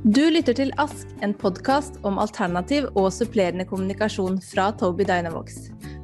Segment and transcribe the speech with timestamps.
[0.00, 5.58] Du lytter til Ask, en podkast om alternativ og supplerende kommunikasjon fra Toby Dynavox.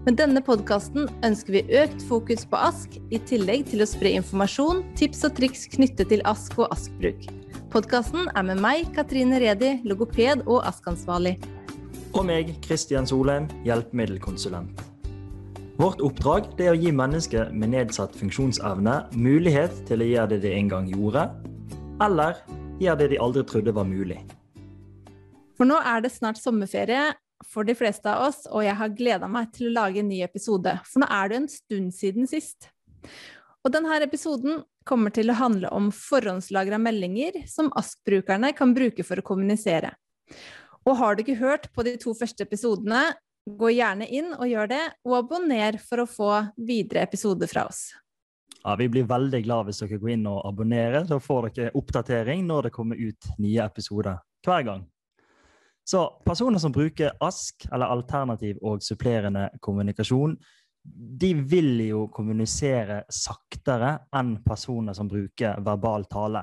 [0.05, 4.83] Med denne podkasten ønsker vi økt fokus på Ask, i tillegg til å spre informasjon,
[5.01, 7.25] tips og triks knyttet til Ask og Ask-bruk.
[7.73, 11.39] Podkasten er med meg, Katrine Redi, logoped og Ask-ansvarlig.
[12.13, 14.85] Og meg, Kristian Solheim, hjelpemiddelkonsulent.
[15.81, 20.55] Vårt oppdrag er å gi mennesker med nedsatt funksjonsevne mulighet til å gjøre det de
[20.61, 21.31] en gang gjorde,
[22.05, 22.45] eller
[22.81, 24.19] gjør det de aldri trodde var mulig.
[25.57, 27.15] For nå er det snart sommerferie
[27.47, 30.23] for de fleste av oss, og jeg har gleda meg til å lage en ny
[30.25, 30.73] episode.
[30.89, 32.71] For nå er det en stund siden sist.
[33.65, 39.19] Og denne episoden kommer til å handle om forhåndslagra meldinger som ASK-brukerne kan bruke for
[39.19, 39.91] å kommunisere.
[40.87, 43.09] Og har du ikke hørt på de to første episodene,
[43.47, 47.89] gå gjerne inn og gjør det, og abonner for å få videre episoder fra oss.
[48.67, 51.05] Ja, Vi blir veldig glad hvis dere går inn og abonnerer.
[51.07, 54.81] så får dere oppdatering når det kommer ut nye episoder hver gang.
[55.87, 60.35] Så personer som bruker ASK, eller alternativ og supplerende kommunikasjon,
[61.23, 66.43] de vil jo kommunisere saktere enn personer som bruker verbal tale.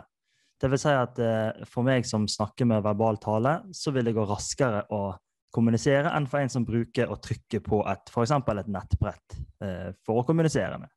[0.60, 4.16] Det vil si at eh, for meg som snakker med verbal tale, så vil det
[4.16, 5.04] gå raskere å
[5.52, 8.32] kommunisere enn for en som bruker å trykke på et f.eks.
[8.32, 10.92] et nettbrett eh, for å kommunisere med.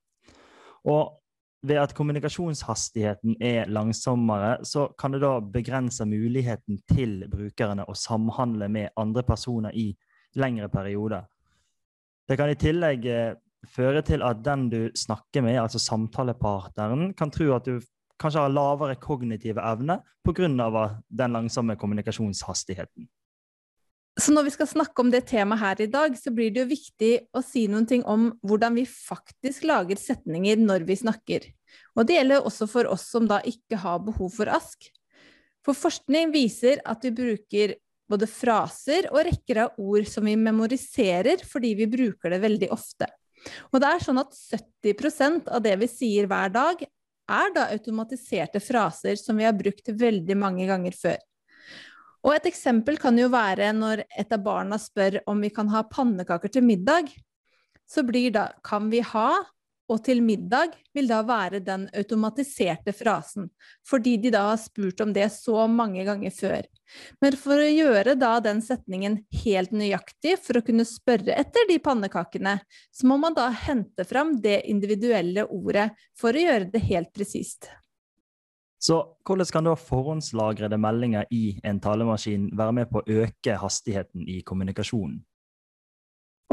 [0.86, 1.16] Og
[1.66, 8.68] ved at kommunikasjonshastigheten er langsommere, så kan det da begrense muligheten til brukerne å samhandle
[8.70, 9.88] med andre personer i
[10.38, 11.26] lengre perioder.
[12.28, 13.34] Det kan i tillegg eh,
[13.70, 17.80] føre til at den du snakker med, altså samtalepartneren, kan tro at du
[18.20, 20.48] kanskje har lavere kognitive evne pga.
[21.08, 23.08] den langsomme kommunikasjonshastigheten.
[24.16, 26.70] Så når vi skal snakke om det temaet her i dag, så blir det jo
[26.70, 31.44] viktig å si noen ting om hvordan vi faktisk lager setninger når vi snakker.
[31.96, 34.88] Og det gjelder også for oss som da ikke har behov for ASK.
[35.66, 37.76] For forskning viser at vi bruker
[38.08, 43.10] både fraser og rekker av ord som vi memoriserer fordi vi bruker det veldig ofte.
[43.72, 46.86] Og det er sånn at 70% av det vi sier hver dag,
[47.26, 51.18] er da automatiserte fraser som vi har brukt veldig mange ganger før.
[52.26, 55.84] Og et eksempel kan jo være når et av barna spør om vi kan ha
[55.86, 57.12] pannekaker til middag.
[57.86, 59.46] Så blir da 'kan vi ha'
[59.88, 63.48] og 'til middag' vil da være den automatiserte frasen,
[63.86, 66.66] fordi de da har spurt om det så mange ganger før.
[67.22, 71.78] Men for å gjøre da den setningen helt nøyaktig, for å kunne spørre etter de
[71.78, 72.60] pannekakene,
[72.90, 77.70] så må man da hente fram det individuelle ordet for å gjøre det helt presist.
[78.86, 84.28] Så hvordan kan da forhåndslagrede meldinger i en talemaskin være med på å øke hastigheten
[84.30, 85.24] i kommunikasjonen?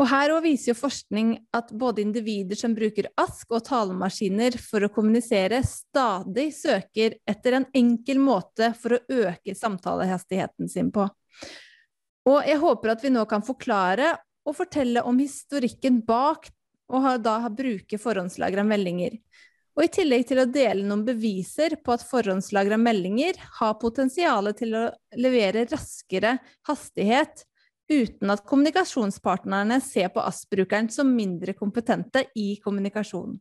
[0.02, 4.90] Og her viser jo forskning at både individer som bruker ASK og talemaskiner for å
[4.96, 11.06] kommunisere, stadig søker etter en enkel måte for å øke samtalehastigheten sin på.
[12.26, 14.16] Og jeg håper at vi nå kan forklare
[14.48, 16.50] og fortelle om historikken bak
[16.90, 19.20] å da bruke forhåndslagra meldinger.
[19.74, 24.76] Og i tillegg til å dele noen beviser på at forhåndslagra meldinger har potensial til
[24.78, 24.84] å
[25.18, 26.36] levere raskere
[26.70, 27.48] hastighet
[27.90, 33.40] uten at kommunikasjonspartnerne ser på ASP-brukeren som mindre kompetente i kommunikasjonen.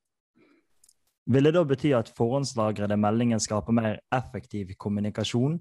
[1.32, 5.60] Vil det da bety at forhåndslagrede meldinger skaper mer effektiv kommunikasjon,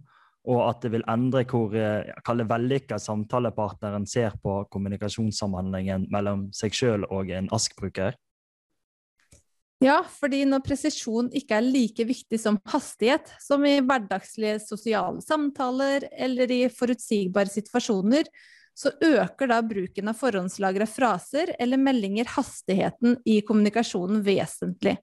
[0.50, 7.06] og at det vil endre hvor eh, vellykka samtalepartneren ser på kommunikasjonssamhandlingen mellom seg sjøl
[7.12, 8.18] og en ASK-bruker?
[9.82, 16.06] Ja, fordi når presisjon ikke er like viktig som hastighet, som i hverdagslige sosiale samtaler
[16.14, 18.30] eller i forutsigbare situasjoner,
[18.78, 24.96] så øker da bruken av forhåndslagra fraser eller meldinger hastigheten i kommunikasjonen vesentlig.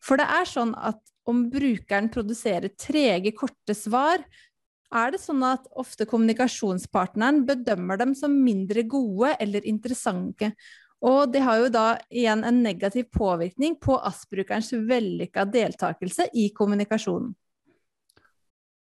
[0.00, 4.24] For det er sånn at om brukeren produserer trege, korte svar,
[4.90, 10.50] er det sånn at ofte kommunikasjonspartneren bedømmer dem som mindre gode eller interessante,
[11.00, 17.32] og det har jo da igjen en negativ påvirkning på ASK-brukerens vellykka deltakelse i kommunikasjonen.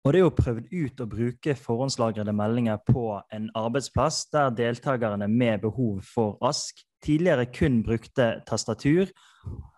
[0.07, 5.27] Og det er jo prøvd ut å bruke forhåndslagrede meldinger på en arbeidsplass der deltakerne
[5.27, 9.07] med behov for ASK tidligere kun brukte tastatur,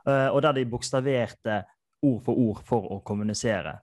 [0.08, 1.64] eh, og der de bokstaverte
[2.02, 3.80] ord for ord for å kommunisere.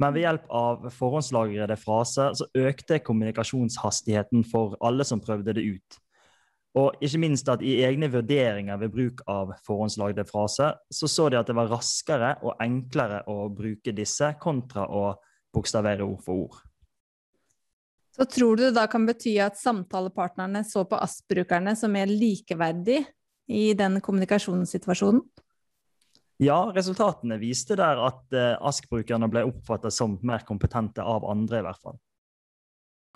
[0.00, 5.98] Men ved hjelp av forhåndslagrede fraser så økte kommunikasjonshastigheten for alle som prøvde det ut.
[6.78, 11.40] Og ikke minst at i egne vurderinger ved bruk av forhåndslagde fraser, så så de
[11.40, 15.08] at det var raskere og enklere å bruke disse kontra å
[15.50, 16.60] bokstavere ord for ord.
[18.14, 23.00] Så tror du det da kan bety at samtalepartnerne så på ASP-brukerne som mer likeverdig
[23.50, 25.22] i den kommunikasjonssituasjonen?
[26.40, 31.66] Ja, resultatene viste der at eh, ASK-brukerne ble oppfattet som mer kompetente av andre, i
[31.66, 31.98] hvert fall.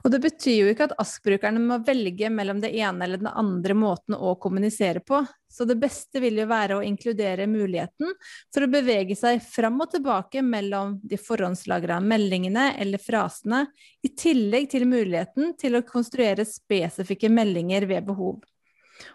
[0.05, 3.73] Og det betyr jo ikke at ASK-brukerne må velge mellom det ene eller den andre
[3.73, 8.11] måten å kommunisere på, så det beste vil jo være å inkludere muligheten
[8.53, 13.62] for å bevege seg fram og tilbake mellom de forhåndslagra meldingene eller frasene,
[14.05, 18.43] i tillegg til muligheten til å konstruere spesifikke meldinger ved behov.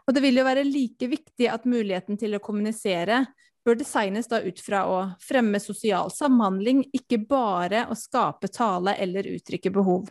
[0.07, 3.27] Og det vil jo være like viktig at muligheten til å kommunisere
[3.61, 9.29] bør designes da ut fra å fremme sosial samhandling, ikke bare å skape tale eller
[9.35, 10.09] uttrykke behov.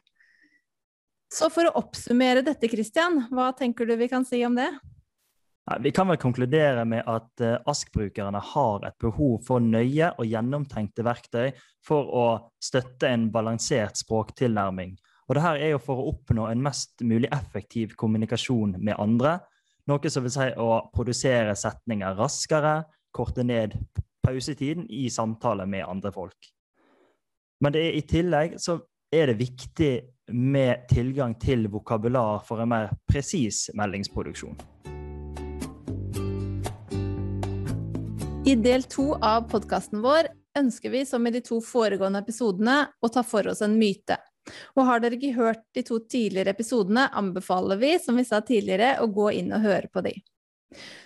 [1.28, 4.70] Så for å oppsummere dette, Christian, hva tenker du vi kan si om det?
[5.84, 11.04] Vi kan vel konkludere med at eh, ASK-brukerne har et behov for nøye og gjennomtenkte
[11.04, 11.50] verktøy
[11.84, 12.24] for å
[12.64, 14.96] støtte en balansert språktilnærming.
[15.28, 19.36] Og det er jo for å oppnå en mest mulig effektiv kommunikasjon med andre.
[19.92, 22.78] Noe som vil si å produsere setninger raskere,
[23.12, 23.76] korte ned
[24.24, 26.48] pausetiden i samtale med andre folk.
[27.60, 28.78] Men det er i tillegg så
[29.12, 29.92] er det viktig
[30.28, 34.58] med tilgang til vokabular for en mer presis meldingsproduksjon.
[38.48, 43.10] I del to av podkasten vår ønsker vi, som i de to foregående episodene, å
[43.12, 44.16] ta for oss en myte.
[44.76, 48.94] Og har dere ikke hørt de to tidligere episodene, anbefaler vi, som vi sa tidligere,
[49.04, 50.14] å gå inn og høre på de.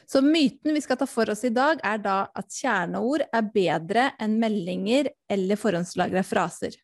[0.06, 4.08] Så myten vi skal ta for oss i dag, er da at kjerneord er bedre
[4.22, 6.78] enn meldinger eller forhåndslagra fraser.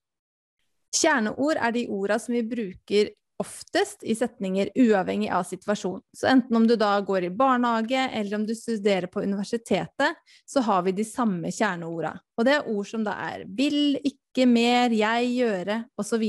[0.95, 6.01] Kjerneord er de orda som vi bruker oftest i setninger, uavhengig av situasjon.
[6.17, 10.61] Så enten om du da går i barnehage, eller om du studerer på universitetet, så
[10.67, 12.17] har vi de samme kjerneorda.
[12.37, 16.25] Og det er ord som da er vil, ikke, mer, jeg, gjøre, osv.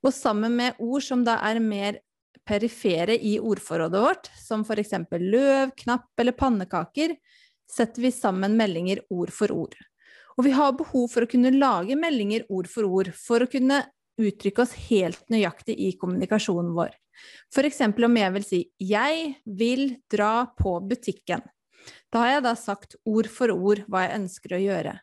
[0.00, 2.00] Og sammen med ord som da er mer
[2.46, 4.96] perifere i ordforrådet vårt, som f.eks.
[5.16, 7.16] løv, knapp eller pannekaker,
[7.70, 9.76] setter vi sammen meldinger ord for ord.
[10.40, 13.82] Og vi har behov for å kunne lage meldinger ord for ord for å kunne
[14.20, 16.94] uttrykke oss helt nøyaktig i kommunikasjonen vår.
[17.52, 17.82] F.eks.
[17.84, 21.44] om jeg vil si 'jeg vil dra på butikken'.
[22.10, 24.94] Da har jeg da sagt ord for ord hva jeg ønsker å gjøre.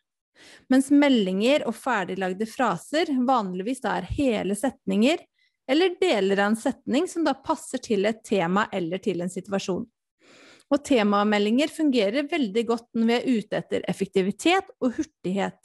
[0.70, 5.22] Mens meldinger og ferdiglagde fraser vanligvis da er hele setninger
[5.70, 9.86] eller deler av en setning som da passer til et tema eller til en situasjon.
[10.68, 15.58] Og temameldinger fungerer veldig godt når vi er ute etter effektivitet og hurtighet.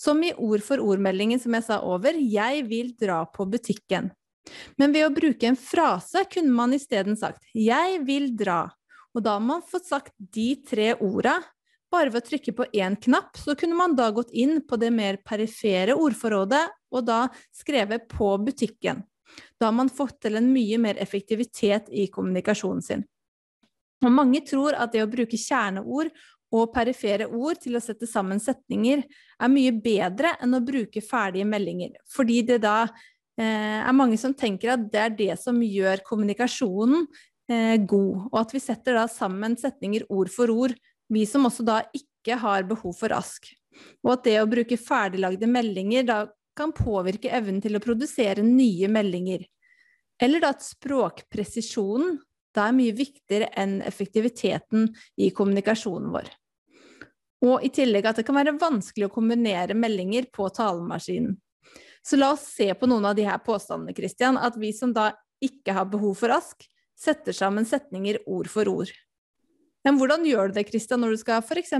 [0.00, 4.10] Som i ord for ord-meldingen som jeg sa over 'Jeg vil dra på butikken'.
[4.78, 8.70] Men ved å bruke en frase kunne man isteden sagt 'Jeg vil dra'.
[9.14, 11.42] Og da har man fått sagt de tre orda.
[11.90, 14.92] Bare ved å trykke på én knapp, så kunne man da gått inn på det
[14.94, 19.04] mer perifere ordforrådet og da skrevet 'på butikken'.
[19.60, 23.04] Da har man fått til en mye mer effektivitet i kommunikasjonen sin.
[24.00, 26.12] Og mange tror at det å bruke kjerneord
[26.50, 31.46] og perifere ord til å sette sammen setninger er mye bedre enn å bruke ferdige
[31.46, 32.82] meldinger, fordi det da
[33.38, 37.06] eh, er mange som tenker at det er det som gjør kommunikasjonen
[37.50, 40.74] eh, god, og at vi setter da sammen setninger ord for ord,
[41.10, 43.46] vi som også da ikke har behov for rask.
[44.02, 46.18] Og at det å bruke ferdiglagde meldinger da
[46.58, 49.46] kan påvirke evnen til å produsere nye meldinger.
[50.20, 52.18] Eller da at språkpresisjonen
[52.56, 54.88] da er mye viktigere enn effektiviteten
[55.20, 56.30] i kommunikasjonen vår.
[57.46, 61.38] Og i tillegg at det kan være vanskelig å kombinere meldinger på talemaskinen.
[62.02, 65.10] Så la oss se på noen av de her påstandene, Christian, at vi som da
[65.44, 66.64] ikke har behov for ask,
[67.00, 68.90] setter sammen setninger ord for ord.
[69.84, 71.72] Men hvordan gjør du det, Christian, når du skal f.eks.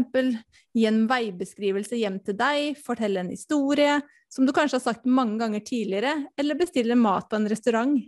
[0.77, 3.99] gi en veibeskrivelse hjem til deg, fortelle en historie,
[4.33, 7.99] som du kanskje har sagt mange ganger tidligere, eller bestille mat på en restaurant?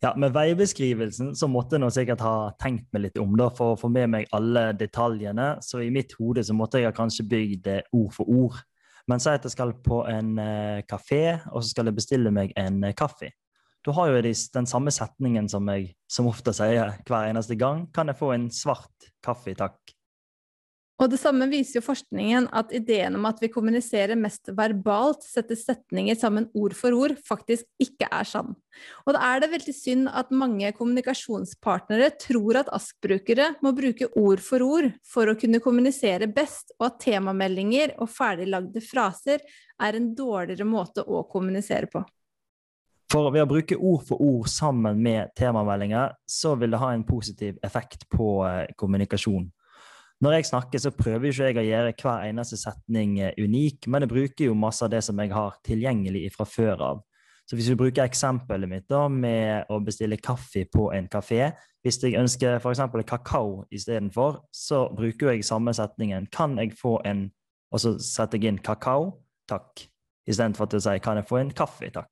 [0.00, 3.74] Ja, Med veibeskrivelsen så måtte jeg nå sikkert ha tenkt meg litt om da, for
[3.74, 5.56] å få med meg alle detaljene.
[5.64, 8.60] Så i mitt hode så måtte jeg kanskje bygd det ord for ord.
[9.10, 12.54] Men si at jeg skal på en uh, kafé, og så skal jeg bestille meg
[12.60, 13.32] en uh, kaffe.
[13.82, 17.88] Da har jo de den samme setningen som jeg som ofte sier hver eneste gang.
[17.94, 19.97] Kan jeg få en svart kaffe, takk?
[20.98, 25.54] Og det samme viser jo forskningen at ideen om at vi kommuniserer mest verbalt, setter
[25.54, 28.56] setninger sammen ord for ord, faktisk ikke er sann.
[29.06, 34.42] Og da er det veldig synd at mange kommunikasjonspartnere tror at ASK-brukere må bruke ord
[34.42, 39.44] for ord for å kunne kommunisere best, og at temameldinger og ferdiglagde fraser
[39.78, 42.02] er en dårligere måte å kommunisere på.
[43.08, 47.06] For ved å bruke ord for ord sammen med temameldinger, så vil det ha en
[47.06, 48.42] positiv effekt på
[48.74, 48.74] kommunikasjonen.
[48.82, 49.46] kommunikasjon.
[50.18, 54.02] Når jeg snakker, så prøver ikke jeg å gjøre hver eneste setning eh, unik, men
[54.02, 57.04] jeg bruker jo masse av det som jeg har tilgjengelig fra før av.
[57.48, 61.96] Så hvis vi bruker eksempelet mitt da, med å bestille kaffe på en kafé Hvis
[62.02, 62.82] jeg ønsker f.eks.
[63.08, 66.26] kakao istedenfor, så bruker jeg samme setningen.
[66.34, 67.30] Kan jeg få en
[67.72, 69.86] Og så setter jeg inn kakao, takk.
[70.28, 72.10] Istedenfor at jeg sier kan jeg få en kaffe, takk.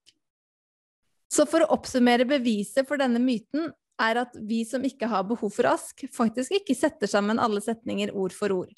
[1.33, 3.71] Så for å oppsummere beviset for denne myten
[4.03, 8.13] er at vi som ikke har behov for ask, faktisk ikke setter sammen alle setninger
[8.15, 8.75] ord for ord.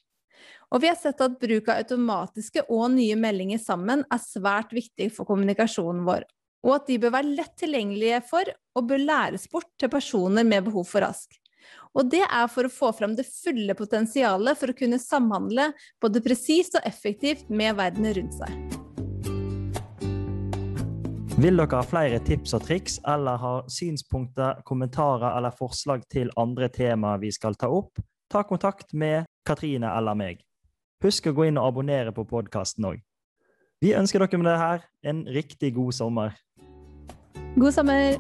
[0.71, 5.11] Og vi har sett at bruk av automatiske og nye meldinger sammen er svært viktig
[5.17, 6.27] for kommunikasjonen vår,
[6.67, 10.69] og at de bør være lett tilgjengelige for og bør læres bort til personer med
[10.69, 11.31] behov for ask.
[11.97, 15.73] Og det er for å få fram det fulle potensialet for å kunne samhandle
[16.03, 18.88] både presist og effektivt med verden rundt seg.
[21.39, 26.67] Vil dere ha flere tips og triks, eller ha synspunkter, kommentarer eller forslag til andre
[26.75, 30.43] temaer vi skal ta opp, ta kontakt med Katrine eller meg.
[31.05, 32.99] Husk å gå inn og abonnere på podkasten òg.
[33.79, 36.35] Vi ønsker dere med det her en riktig god sommer.
[37.55, 38.19] God sommer!